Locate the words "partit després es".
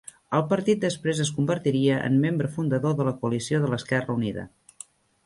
0.51-1.31